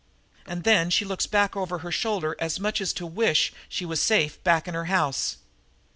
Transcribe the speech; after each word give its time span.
And 0.47 0.63
then 0.63 0.89
she 0.89 1.05
looks 1.05 1.27
back 1.27 1.55
over 1.55 1.77
her 1.77 1.91
shoulder 1.91 2.35
as 2.39 2.59
much 2.59 2.81
as 2.81 2.91
to 2.93 3.05
wish 3.05 3.53
she 3.69 3.85
was 3.85 4.01
safe 4.01 4.43
back 4.43 4.67
in 4.67 4.73
her 4.73 4.85
house!" 4.85 5.37